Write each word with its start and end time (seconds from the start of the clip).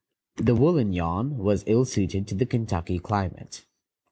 The 0.37 0.55
woolen 0.55 0.93
yarn 0.93 1.37
was 1.37 1.63
ill 1.67 1.85
suited 1.85 2.27
to 2.29 2.33
the 2.33 2.47
Kentucky 2.47 2.97
climate. 2.97 3.67